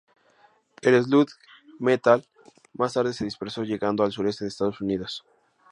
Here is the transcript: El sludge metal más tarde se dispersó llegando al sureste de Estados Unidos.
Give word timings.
El 0.81 0.99
sludge 1.03 1.33
metal 1.79 2.25
más 2.73 2.93
tarde 2.93 3.13
se 3.13 3.23
dispersó 3.25 3.61
llegando 3.61 4.03
al 4.03 4.11
sureste 4.11 4.45
de 4.45 4.47
Estados 4.49 4.81
Unidos. 4.81 5.23